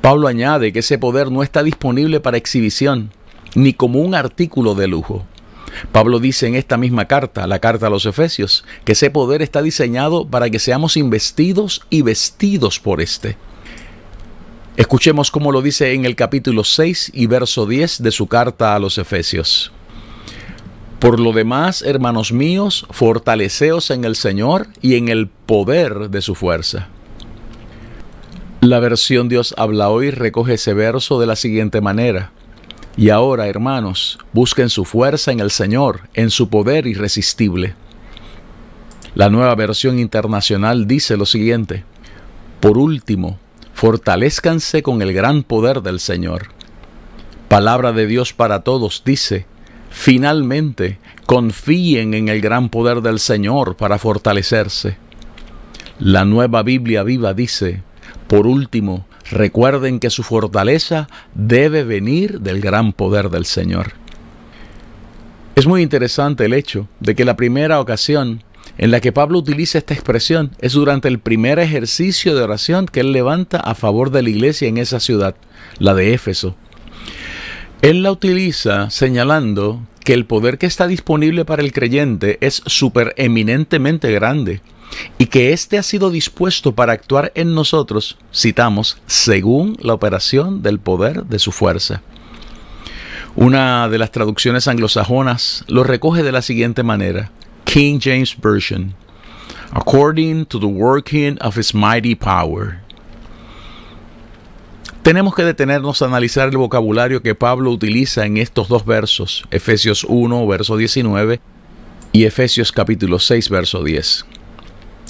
Pablo 0.00 0.28
añade 0.28 0.72
que 0.72 0.78
ese 0.78 0.98
poder 0.98 1.30
no 1.32 1.42
está 1.42 1.62
disponible 1.62 2.20
para 2.20 2.36
exhibición, 2.36 3.10
ni 3.54 3.72
como 3.72 4.00
un 4.00 4.14
artículo 4.14 4.74
de 4.74 4.86
lujo. 4.86 5.26
Pablo 5.92 6.18
dice 6.18 6.46
en 6.46 6.54
esta 6.54 6.76
misma 6.76 7.06
carta, 7.06 7.46
la 7.46 7.58
carta 7.58 7.88
a 7.88 7.90
los 7.90 8.06
Efesios, 8.06 8.64
que 8.84 8.92
ese 8.92 9.10
poder 9.10 9.42
está 9.42 9.62
diseñado 9.62 10.26
para 10.26 10.48
que 10.48 10.58
seamos 10.58 10.96
investidos 10.96 11.82
y 11.90 12.02
vestidos 12.02 12.78
por 12.78 13.00
éste. 13.00 13.36
Escuchemos 14.76 15.30
cómo 15.30 15.52
lo 15.52 15.62
dice 15.62 15.94
en 15.94 16.04
el 16.04 16.14
capítulo 16.16 16.62
6 16.62 17.12
y 17.14 17.26
verso 17.26 17.64
10 17.64 18.02
de 18.02 18.10
su 18.10 18.26
carta 18.26 18.74
a 18.74 18.78
los 18.78 18.98
Efesios. 18.98 19.72
Por 20.98 21.18
lo 21.18 21.32
demás, 21.32 21.80
hermanos 21.80 22.30
míos, 22.30 22.86
fortaleceos 22.90 23.90
en 23.90 24.04
el 24.04 24.16
Señor 24.16 24.66
y 24.82 24.96
en 24.96 25.08
el 25.08 25.28
poder 25.28 26.10
de 26.10 26.20
su 26.20 26.34
fuerza. 26.34 26.88
La 28.60 28.78
versión 28.78 29.30
Dios 29.30 29.54
habla 29.56 29.88
hoy 29.88 30.10
recoge 30.10 30.54
ese 30.54 30.74
verso 30.74 31.18
de 31.18 31.26
la 31.26 31.36
siguiente 31.36 31.80
manera. 31.80 32.32
Y 32.98 33.08
ahora, 33.08 33.46
hermanos, 33.46 34.18
busquen 34.34 34.68
su 34.68 34.84
fuerza 34.84 35.32
en 35.32 35.40
el 35.40 35.50
Señor, 35.50 36.02
en 36.12 36.28
su 36.28 36.50
poder 36.50 36.86
irresistible. 36.86 37.74
La 39.14 39.30
nueva 39.30 39.54
versión 39.54 39.98
internacional 39.98 40.86
dice 40.86 41.16
lo 41.16 41.24
siguiente. 41.24 41.84
Por 42.60 42.76
último, 42.76 43.38
fortalezcanse 43.76 44.82
con 44.82 45.02
el 45.02 45.12
gran 45.12 45.42
poder 45.42 45.82
del 45.82 46.00
Señor. 46.00 46.46
Palabra 47.48 47.92
de 47.92 48.06
Dios 48.06 48.32
para 48.32 48.60
todos 48.60 49.02
dice, 49.04 49.44
finalmente, 49.90 50.98
confíen 51.26 52.14
en 52.14 52.30
el 52.30 52.40
gran 52.40 52.70
poder 52.70 53.02
del 53.02 53.18
Señor 53.18 53.76
para 53.76 53.98
fortalecerse. 53.98 54.96
La 55.98 56.24
nueva 56.24 56.62
Biblia 56.62 57.02
viva 57.02 57.34
dice, 57.34 57.82
por 58.28 58.46
último, 58.46 59.06
recuerden 59.30 60.00
que 60.00 60.08
su 60.08 60.22
fortaleza 60.22 61.10
debe 61.34 61.84
venir 61.84 62.40
del 62.40 62.62
gran 62.62 62.94
poder 62.94 63.28
del 63.28 63.44
Señor. 63.44 63.92
Es 65.54 65.66
muy 65.66 65.82
interesante 65.82 66.46
el 66.46 66.54
hecho 66.54 66.88
de 67.00 67.14
que 67.14 67.26
la 67.26 67.36
primera 67.36 67.78
ocasión 67.78 68.42
en 68.78 68.90
la 68.90 69.00
que 69.00 69.12
Pablo 69.12 69.38
utiliza 69.38 69.78
esta 69.78 69.94
expresión 69.94 70.52
es 70.60 70.72
durante 70.72 71.08
el 71.08 71.18
primer 71.18 71.58
ejercicio 71.58 72.34
de 72.34 72.42
oración 72.42 72.86
que 72.86 73.00
él 73.00 73.12
levanta 73.12 73.58
a 73.58 73.74
favor 73.74 74.10
de 74.10 74.22
la 74.22 74.30
iglesia 74.30 74.68
en 74.68 74.78
esa 74.78 75.00
ciudad, 75.00 75.34
la 75.78 75.94
de 75.94 76.14
Éfeso. 76.14 76.54
Él 77.82 78.02
la 78.02 78.10
utiliza 78.10 78.90
señalando 78.90 79.82
que 80.04 80.14
el 80.14 80.24
poder 80.24 80.58
que 80.58 80.66
está 80.66 80.86
disponible 80.86 81.44
para 81.44 81.62
el 81.62 81.72
creyente 81.72 82.38
es 82.40 82.62
supereminentemente 82.66 84.12
grande 84.12 84.60
y 85.18 85.26
que 85.26 85.52
éste 85.52 85.78
ha 85.78 85.82
sido 85.82 86.10
dispuesto 86.10 86.74
para 86.74 86.92
actuar 86.92 87.32
en 87.34 87.54
nosotros, 87.54 88.16
citamos, 88.32 88.98
según 89.06 89.76
la 89.80 89.94
operación 89.94 90.62
del 90.62 90.78
poder 90.78 91.24
de 91.24 91.38
su 91.38 91.52
fuerza. 91.52 92.02
Una 93.34 93.88
de 93.88 93.98
las 93.98 94.12
traducciones 94.12 94.68
anglosajonas 94.68 95.64
lo 95.68 95.84
recoge 95.84 96.22
de 96.22 96.32
la 96.32 96.40
siguiente 96.40 96.82
manera, 96.82 97.30
King 97.66 97.98
James 98.00 98.34
Version, 98.34 98.94
according 99.72 100.46
to 100.46 100.58
the 100.58 100.66
working 100.66 101.36
of 101.40 101.58
his 101.58 101.74
mighty 101.74 102.14
power. 102.14 102.80
Tenemos 105.02 105.34
que 105.34 105.44
detenernos 105.44 106.00
a 106.00 106.06
analizar 106.06 106.48
el 106.48 106.56
vocabulario 106.56 107.22
que 107.22 107.34
Pablo 107.34 107.70
utiliza 107.70 108.24
en 108.24 108.38
estos 108.38 108.68
dos 108.68 108.86
versos, 108.86 109.44
Efesios 109.50 110.04
1, 110.08 110.46
verso 110.46 110.76
19 110.76 111.40
y 112.12 112.24
Efesios 112.24 112.72
capítulo 112.72 113.18
6, 113.18 113.50
verso 113.50 113.84
10. 113.84 114.24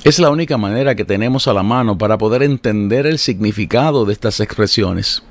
Es 0.04 0.18
la 0.18 0.30
única 0.30 0.56
manera 0.56 0.94
que 0.94 1.04
tenemos 1.04 1.48
a 1.48 1.54
la 1.54 1.62
mano 1.62 1.96
para 1.96 2.18
poder 2.18 2.42
entender 2.42 3.06
el 3.06 3.18
significado 3.18 4.04
de 4.04 4.12
estas 4.12 4.40
expresiones. 4.40 5.22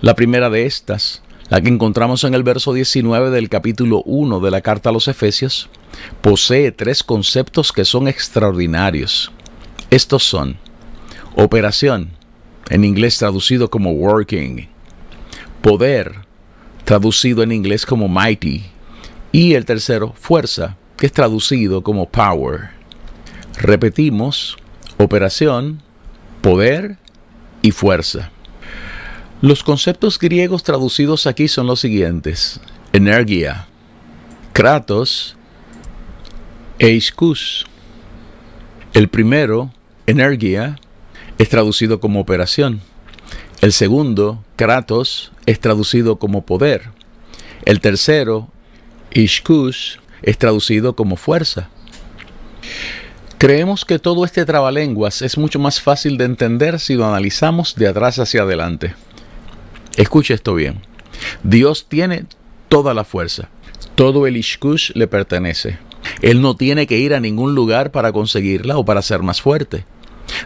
La 0.00 0.14
primera 0.14 0.50
de 0.50 0.66
estas, 0.66 1.22
la 1.52 1.60
que 1.60 1.68
encontramos 1.68 2.24
en 2.24 2.32
el 2.32 2.44
verso 2.44 2.72
19 2.72 3.28
del 3.28 3.50
capítulo 3.50 4.02
1 4.06 4.40
de 4.40 4.50
la 4.50 4.62
carta 4.62 4.88
a 4.88 4.92
los 4.92 5.06
Efesios, 5.06 5.68
posee 6.22 6.72
tres 6.72 7.02
conceptos 7.02 7.72
que 7.72 7.84
son 7.84 8.08
extraordinarios. 8.08 9.30
Estos 9.90 10.22
son 10.22 10.56
operación, 11.36 12.12
en 12.70 12.86
inglés 12.86 13.18
traducido 13.18 13.68
como 13.68 13.92
working, 13.92 14.66
poder, 15.60 16.20
traducido 16.86 17.42
en 17.42 17.52
inglés 17.52 17.84
como 17.84 18.08
mighty, 18.08 18.64
y 19.30 19.52
el 19.52 19.66
tercero, 19.66 20.14
fuerza, 20.18 20.78
que 20.96 21.04
es 21.04 21.12
traducido 21.12 21.82
como 21.82 22.08
power. 22.08 22.70
Repetimos, 23.58 24.56
operación, 24.96 25.82
poder 26.40 26.96
y 27.60 27.72
fuerza. 27.72 28.30
Los 29.42 29.64
conceptos 29.64 30.20
griegos 30.20 30.62
traducidos 30.62 31.26
aquí 31.26 31.48
son 31.48 31.66
los 31.66 31.80
siguientes. 31.80 32.60
Energía, 32.92 33.66
kratos, 34.52 35.34
eiskus. 36.78 37.66
El 38.94 39.08
primero, 39.08 39.72
energía, 40.06 40.78
es 41.38 41.48
traducido 41.48 41.98
como 41.98 42.20
operación. 42.20 42.82
El 43.60 43.72
segundo, 43.72 44.44
kratos, 44.54 45.32
es 45.44 45.58
traducido 45.58 46.20
como 46.20 46.46
poder. 46.46 46.90
El 47.64 47.80
tercero, 47.80 48.48
ishkus, 49.10 49.98
es 50.22 50.38
traducido 50.38 50.94
como 50.94 51.16
fuerza. 51.16 51.68
Creemos 53.38 53.84
que 53.84 53.98
todo 53.98 54.24
este 54.24 54.44
trabalenguas 54.44 55.20
es 55.20 55.36
mucho 55.36 55.58
más 55.58 55.80
fácil 55.80 56.16
de 56.16 56.26
entender 56.26 56.78
si 56.78 56.94
lo 56.94 57.08
analizamos 57.08 57.74
de 57.74 57.88
atrás 57.88 58.20
hacia 58.20 58.42
adelante. 58.42 58.94
Escuche 59.96 60.34
esto 60.34 60.54
bien. 60.54 60.80
Dios 61.42 61.86
tiene 61.88 62.26
toda 62.68 62.94
la 62.94 63.04
fuerza. 63.04 63.48
Todo 63.94 64.26
el 64.26 64.36
Ishkush 64.36 64.92
le 64.94 65.06
pertenece. 65.06 65.78
Él 66.20 66.40
no 66.40 66.56
tiene 66.56 66.86
que 66.86 66.98
ir 66.98 67.14
a 67.14 67.20
ningún 67.20 67.54
lugar 67.54 67.90
para 67.90 68.12
conseguirla 68.12 68.78
o 68.78 68.84
para 68.84 69.02
ser 69.02 69.22
más 69.22 69.40
fuerte. 69.40 69.84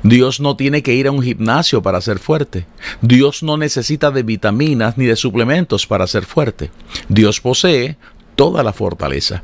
Dios 0.02 0.40
no 0.40 0.56
tiene 0.56 0.82
que 0.82 0.94
ir 0.94 1.06
a 1.06 1.12
un 1.12 1.22
gimnasio 1.22 1.82
para 1.82 2.00
ser 2.00 2.18
fuerte. 2.18 2.66
Dios 3.00 3.42
no 3.42 3.56
necesita 3.56 4.10
de 4.10 4.22
vitaminas 4.22 4.98
ni 4.98 5.06
de 5.06 5.16
suplementos 5.16 5.86
para 5.86 6.06
ser 6.06 6.24
fuerte. 6.24 6.70
Dios 7.08 7.40
posee 7.40 7.96
toda 8.34 8.62
la 8.62 8.72
fortaleza. 8.72 9.42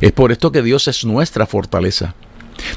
Es 0.00 0.12
por 0.12 0.32
esto 0.32 0.52
que 0.52 0.62
Dios 0.62 0.86
es 0.88 1.04
nuestra 1.04 1.46
fortaleza. 1.46 2.14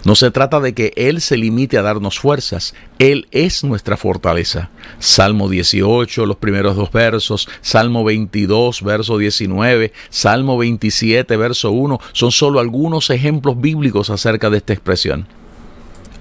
No 0.06 0.16
se 0.16 0.32
trata 0.32 0.60
de 0.60 0.74
que 0.74 0.94
Él 0.96 1.22
se 1.22 1.38
limite 1.38 1.78
a 1.78 1.82
darnos 1.82 2.20
fuerzas, 2.20 2.74
Él 3.00 3.28
es 3.32 3.64
nuestra 3.64 3.98
fortaleza. 3.98 4.70
Salmo 5.00 5.50
18, 5.50 6.26
los 6.26 6.38
primeros 6.38 6.76
dos 6.76 6.92
versos, 6.92 7.48
Salmo 7.62 8.04
22, 8.04 8.82
verso 8.84 9.18
19, 9.18 9.94
Salmo 10.10 10.58
27, 10.58 11.38
verso 11.38 11.72
1, 11.72 12.00
son 12.12 12.32
solo 12.32 12.60
algunos 12.60 13.10
ejemplos 13.10 13.60
bíblicos 13.60 14.10
acerca 14.10 14.50
de 14.50 14.58
esta 14.58 14.74
expresión. 14.74 15.28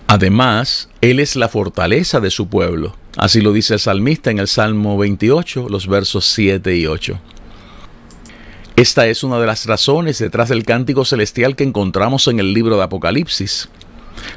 Además, 0.06 0.90
Él 1.00 1.20
es 1.20 1.36
la 1.36 1.48
fortaleza 1.48 2.20
de 2.20 2.30
su 2.30 2.46
pueblo. 2.46 2.94
Así 3.16 3.40
lo 3.40 3.52
dice 3.52 3.74
el 3.74 3.80
salmista 3.80 4.30
en 4.30 4.38
el 4.38 4.48
Salmo 4.48 4.98
28, 4.98 5.68
los 5.68 5.86
versos 5.86 6.26
7 6.26 6.76
y 6.76 6.86
8. 6.86 7.18
Esta 8.76 9.06
es 9.06 9.22
una 9.22 9.38
de 9.38 9.46
las 9.46 9.66
razones 9.66 10.18
detrás 10.18 10.48
del 10.48 10.64
cántico 10.64 11.04
celestial 11.04 11.56
que 11.56 11.64
encontramos 11.64 12.26
en 12.28 12.40
el 12.40 12.54
libro 12.54 12.78
de 12.78 12.84
Apocalipsis. 12.84 13.68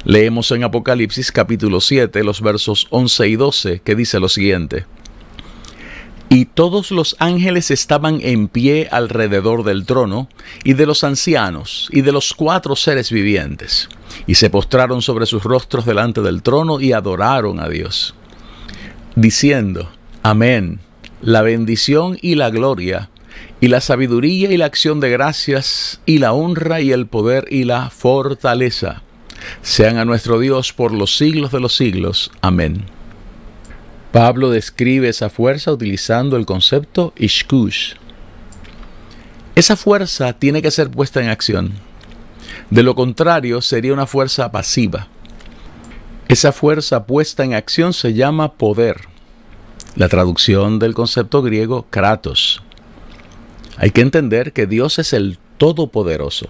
Leemos 0.04 0.50
en 0.50 0.62
Apocalipsis 0.62 1.32
capítulo 1.32 1.80
7 1.80 2.22
los 2.22 2.42
versos 2.42 2.86
11 2.90 3.28
y 3.28 3.36
12 3.36 3.80
que 3.80 3.94
dice 3.94 4.20
lo 4.20 4.28
siguiente. 4.28 4.84
Y 6.28 6.44
todos 6.44 6.90
los 6.90 7.16
ángeles 7.18 7.70
estaban 7.70 8.20
en 8.20 8.48
pie 8.48 8.88
alrededor 8.90 9.64
del 9.64 9.86
trono, 9.86 10.28
y 10.64 10.74
de 10.74 10.84
los 10.84 11.04
ancianos, 11.04 11.88
y 11.92 12.02
de 12.02 12.10
los 12.12 12.34
cuatro 12.34 12.74
seres 12.74 13.12
vivientes, 13.12 13.88
y 14.26 14.34
se 14.34 14.50
postraron 14.50 15.02
sobre 15.02 15.26
sus 15.26 15.44
rostros 15.44 15.86
delante 15.86 16.20
del 16.22 16.42
trono 16.42 16.80
y 16.80 16.92
adoraron 16.92 17.60
a 17.60 17.68
Dios, 17.68 18.16
diciendo, 19.14 19.88
Amén, 20.24 20.80
la 21.22 21.42
bendición 21.42 22.18
y 22.20 22.34
la 22.34 22.50
gloria, 22.50 23.08
y 23.60 23.68
la 23.68 23.80
sabiduría 23.80 24.50
y 24.50 24.56
la 24.56 24.66
acción 24.66 25.00
de 25.00 25.10
gracias, 25.10 26.00
y 26.06 26.18
la 26.18 26.32
honra 26.32 26.80
y 26.80 26.92
el 26.92 27.06
poder 27.06 27.46
y 27.50 27.64
la 27.64 27.90
fortaleza, 27.90 29.02
sean 29.62 29.96
a 29.98 30.04
nuestro 30.04 30.38
Dios 30.38 30.72
por 30.72 30.92
los 30.92 31.16
siglos 31.16 31.52
de 31.52 31.60
los 31.60 31.74
siglos. 31.74 32.30
Amén. 32.40 32.84
Pablo 34.12 34.50
describe 34.50 35.08
esa 35.08 35.28
fuerza 35.28 35.72
utilizando 35.72 36.36
el 36.36 36.46
concepto 36.46 37.12
ishkush. 37.16 37.94
Esa 39.54 39.76
fuerza 39.76 40.32
tiene 40.34 40.62
que 40.62 40.70
ser 40.70 40.90
puesta 40.90 41.22
en 41.22 41.28
acción. 41.28 41.72
De 42.70 42.82
lo 42.82 42.94
contrario, 42.94 43.62
sería 43.62 43.92
una 43.92 44.06
fuerza 44.06 44.50
pasiva. 44.52 45.08
Esa 46.28 46.52
fuerza 46.52 47.06
puesta 47.06 47.44
en 47.44 47.54
acción 47.54 47.92
se 47.92 48.12
llama 48.12 48.54
poder. 48.54 49.02
La 49.94 50.08
traducción 50.08 50.78
del 50.78 50.92
concepto 50.92 51.42
griego 51.42 51.86
kratos. 51.88 52.62
Hay 53.78 53.90
que 53.90 54.00
entender 54.00 54.52
que 54.52 54.66
Dios 54.66 54.98
es 54.98 55.12
el 55.12 55.38
Todopoderoso. 55.58 56.48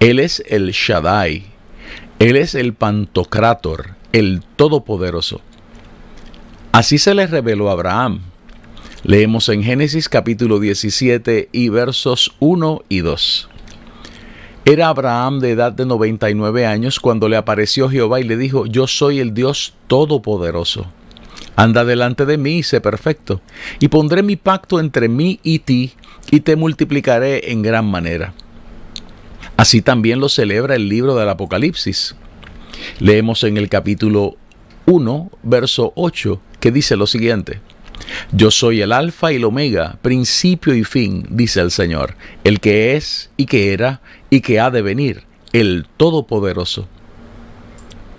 Él 0.00 0.18
es 0.18 0.42
el 0.48 0.72
Shaddai. 0.72 1.46
Él 2.18 2.36
es 2.36 2.54
el 2.54 2.74
Pantocrator, 2.74 3.96
el 4.12 4.42
Todopoderoso. 4.56 5.40
Así 6.72 6.98
se 6.98 7.14
le 7.14 7.26
reveló 7.26 7.68
a 7.68 7.72
Abraham. 7.72 8.20
Leemos 9.04 9.48
en 9.48 9.64
Génesis 9.64 10.08
capítulo 10.08 10.60
17 10.60 11.48
y 11.50 11.68
versos 11.68 12.34
1 12.38 12.82
y 12.88 13.00
2. 13.00 13.48
Era 14.64 14.88
Abraham 14.88 15.40
de 15.40 15.50
edad 15.50 15.72
de 15.72 15.86
99 15.86 16.66
años 16.66 17.00
cuando 17.00 17.28
le 17.28 17.36
apareció 17.36 17.90
Jehová 17.90 18.20
y 18.20 18.24
le 18.24 18.36
dijo, 18.36 18.66
yo 18.66 18.86
soy 18.86 19.18
el 19.18 19.34
Dios 19.34 19.74
Todopoderoso. 19.88 20.86
Anda 21.56 21.84
delante 21.84 22.26
de 22.26 22.38
mí 22.38 22.58
y 22.58 22.62
sé 22.62 22.80
perfecto, 22.80 23.40
y 23.80 23.88
pondré 23.88 24.22
mi 24.22 24.36
pacto 24.36 24.78
entre 24.78 25.08
mí 25.08 25.40
y 25.42 25.58
ti, 25.58 25.92
y 26.30 26.40
te 26.40 26.56
multiplicaré 26.56 27.52
en 27.52 27.62
gran 27.62 27.86
manera. 27.86 28.34
Así 29.56 29.82
también 29.82 30.20
lo 30.20 30.28
celebra 30.28 30.74
el 30.74 30.88
libro 30.88 31.14
del 31.14 31.28
Apocalipsis. 31.28 32.16
Leemos 32.98 33.44
en 33.44 33.56
el 33.56 33.68
capítulo 33.68 34.36
1, 34.86 35.30
verso 35.42 35.92
8, 35.94 36.40
que 36.58 36.72
dice 36.72 36.96
lo 36.96 37.06
siguiente. 37.06 37.60
Yo 38.32 38.50
soy 38.50 38.80
el 38.80 38.92
alfa 38.92 39.32
y 39.32 39.36
el 39.36 39.44
omega, 39.44 39.98
principio 40.02 40.74
y 40.74 40.84
fin, 40.84 41.26
dice 41.30 41.60
el 41.60 41.70
Señor, 41.70 42.16
el 42.44 42.60
que 42.60 42.96
es 42.96 43.30
y 43.36 43.46
que 43.46 43.72
era 43.72 44.00
y 44.30 44.40
que 44.40 44.58
ha 44.58 44.70
de 44.70 44.82
venir, 44.82 45.22
el 45.52 45.86
Todopoderoso. 45.96 46.88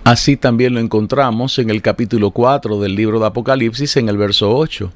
Así 0.04 0.36
también 0.36 0.74
lo 0.74 0.80
encontramos 0.80 1.58
en 1.58 1.70
el 1.70 1.82
capítulo 1.82 2.30
4 2.30 2.80
del 2.80 2.94
libro 2.94 3.18
de 3.18 3.26
Apocalipsis 3.26 3.96
en 3.96 4.08
el 4.08 4.16
verso 4.16 4.54
8. 4.54 4.92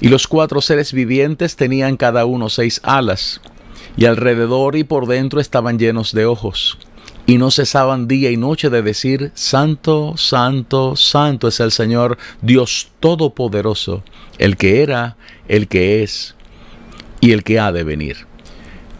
Y 0.00 0.08
los 0.08 0.26
cuatro 0.26 0.60
seres 0.60 0.92
vivientes 0.92 1.56
tenían 1.56 1.96
cada 1.96 2.26
uno 2.26 2.48
seis 2.48 2.80
alas, 2.82 3.40
y 3.96 4.06
alrededor 4.06 4.76
y 4.76 4.84
por 4.84 5.06
dentro 5.06 5.40
estaban 5.40 5.78
llenos 5.78 6.12
de 6.12 6.26
ojos 6.26 6.78
y 7.26 7.38
no 7.38 7.50
cesaban 7.50 8.06
día 8.06 8.30
y 8.30 8.36
noche 8.36 8.70
de 8.70 8.82
decir, 8.82 9.32
Santo, 9.34 10.14
Santo, 10.16 10.94
Santo 10.96 11.48
es 11.48 11.60
el 11.60 11.70
Señor 11.70 12.18
Dios 12.42 12.90
Todopoderoso, 13.00 14.02
el 14.38 14.56
que 14.56 14.82
era, 14.82 15.16
el 15.48 15.68
que 15.68 16.02
es 16.02 16.34
y 17.20 17.32
el 17.32 17.42
que 17.42 17.58
ha 17.58 17.72
de 17.72 17.82
venir. 17.82 18.26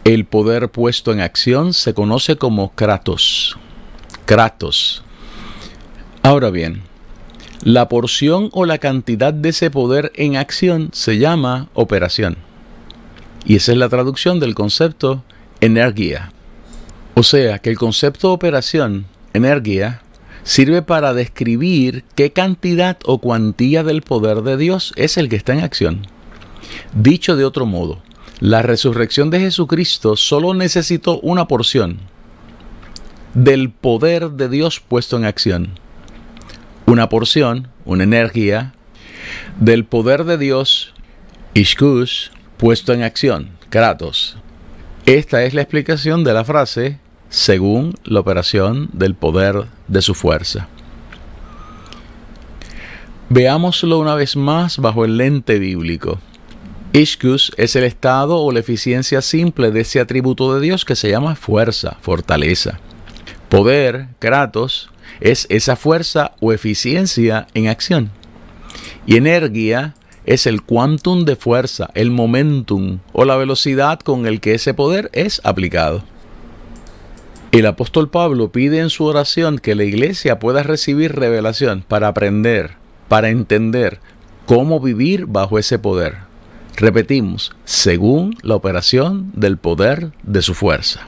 El 0.03 0.25
poder 0.25 0.69
puesto 0.69 1.11
en 1.11 1.19
acción 1.19 1.73
se 1.73 1.93
conoce 1.93 2.35
como 2.35 2.73
Kratos. 2.73 3.57
Kratos. 4.25 5.03
Ahora 6.23 6.49
bien, 6.49 6.81
la 7.63 7.89
porción 7.89 8.49
o 8.53 8.65
la 8.65 8.77
cantidad 8.77 9.33
de 9.33 9.49
ese 9.49 9.71
poder 9.71 10.11
en 10.15 10.37
acción 10.37 10.89
se 10.93 11.17
llama 11.17 11.69
operación. 11.73 12.37
Y 13.45 13.55
esa 13.55 13.71
es 13.71 13.77
la 13.77 13.89
traducción 13.89 14.39
del 14.39 14.55
concepto 14.55 15.23
energía. 15.61 16.31
O 17.13 17.23
sea 17.23 17.59
que 17.59 17.69
el 17.69 17.77
concepto 17.77 18.33
operación, 18.33 19.05
energía, 19.33 20.01
sirve 20.43 20.81
para 20.81 21.13
describir 21.13 22.03
qué 22.15 22.31
cantidad 22.31 22.97
o 23.05 23.19
cuantía 23.19 23.83
del 23.83 24.01
poder 24.01 24.41
de 24.41 24.57
Dios 24.57 24.93
es 24.95 25.17
el 25.17 25.29
que 25.29 25.35
está 25.35 25.53
en 25.53 25.63
acción. 25.63 26.07
Dicho 26.93 27.35
de 27.35 27.45
otro 27.45 27.65
modo, 27.65 28.01
la 28.39 28.61
resurrección 28.61 29.29
de 29.29 29.39
Jesucristo 29.39 30.17
solo 30.17 30.53
necesitó 30.53 31.19
una 31.21 31.47
porción 31.47 31.99
del 33.33 33.69
poder 33.69 34.31
de 34.31 34.49
Dios 34.49 34.79
puesto 34.79 35.17
en 35.17 35.25
acción. 35.25 35.79
Una 36.87 37.09
porción, 37.09 37.69
una 37.83 38.03
energía, 38.03 38.73
del 39.59 39.85
poder 39.85 40.23
de 40.23 40.37
Dios, 40.37 40.93
Ishkush, 41.55 42.29
puesto 42.57 42.93
en 42.93 43.01
acción, 43.01 43.49
Kratos. 43.69 44.37
Esta 45.05 45.43
es 45.43 45.53
la 45.53 45.61
explicación 45.61 46.23
de 46.23 46.33
la 46.33 46.45
frase 46.45 46.99
según 47.29 47.95
la 48.03 48.19
operación 48.19 48.89
del 48.93 49.15
poder 49.15 49.65
de 49.87 50.01
su 50.01 50.13
fuerza. 50.13 50.67
Veámoslo 53.29 53.99
una 53.99 54.13
vez 54.13 54.35
más 54.35 54.77
bajo 54.77 55.05
el 55.05 55.17
lente 55.17 55.57
bíblico. 55.57 56.19
Ishkus 56.93 57.51
es 57.57 57.75
el 57.75 57.83
estado 57.83 58.39
o 58.39 58.51
la 58.51 58.59
eficiencia 58.59 59.21
simple 59.21 59.71
de 59.71 59.81
ese 59.81 59.99
atributo 59.99 60.53
de 60.53 60.61
Dios 60.61 60.85
que 60.85 60.95
se 60.95 61.09
llama 61.09 61.35
fuerza, 61.35 61.97
fortaleza. 62.01 62.79
Poder, 63.49 64.07
Kratos, 64.19 64.91
es 65.19 65.47
esa 65.49 65.75
fuerza 65.75 66.33
o 66.39 66.53
eficiencia 66.53 67.47
en 67.53 67.67
acción. 67.67 68.11
Y 69.05 69.17
energía 69.17 69.95
es 70.25 70.47
el 70.47 70.63
quantum 70.63 71.25
de 71.25 71.35
fuerza, 71.35 71.89
el 71.93 72.11
momentum 72.11 72.99
o 73.13 73.25
la 73.25 73.35
velocidad 73.35 73.99
con 73.99 74.25
el 74.25 74.41
que 74.41 74.55
ese 74.55 74.73
poder 74.73 75.09
es 75.13 75.41
aplicado. 75.43 76.03
El 77.51 77.67
apóstol 77.67 78.09
Pablo 78.09 78.51
pide 78.51 78.79
en 78.79 78.89
su 78.89 79.05
oración 79.05 79.59
que 79.59 79.75
la 79.75 79.85
iglesia 79.85 80.39
pueda 80.39 80.63
recibir 80.63 81.15
revelación 81.15 81.85
para 81.87 82.09
aprender, 82.09 82.71
para 83.07 83.29
entender 83.29 83.99
cómo 84.45 84.79
vivir 84.79 85.25
bajo 85.25 85.57
ese 85.57 85.79
poder. 85.79 86.17
Repetimos, 86.75 87.55
según 87.63 88.35
la 88.41 88.55
operación 88.55 89.31
del 89.33 89.57
poder 89.57 90.11
de 90.23 90.41
su 90.41 90.53
fuerza. 90.53 91.07